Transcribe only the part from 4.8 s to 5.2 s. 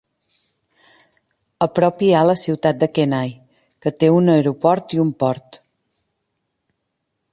i un